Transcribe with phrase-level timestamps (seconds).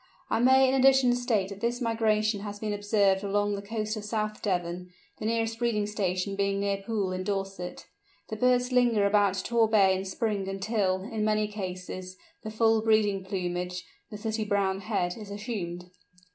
[0.31, 4.03] I may in addition state that this migration has been observed along the coast of
[4.03, 4.89] South Devon,
[5.19, 7.85] the nearest breeding station being near Poole in Dorset.
[8.29, 13.23] The birds linger about Tor Bay in spring until, in many cases, the full breeding
[13.23, 15.91] plumage—the sooty brown head—is assumed.